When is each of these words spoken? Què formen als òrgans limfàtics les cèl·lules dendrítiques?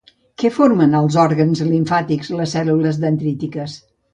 Què 0.43 0.49
formen 0.53 0.95
als 0.99 1.17
òrgans 1.25 1.61
limfàtics 1.69 2.33
les 2.41 2.57
cèl·lules 2.57 2.99
dendrítiques? 3.05 3.79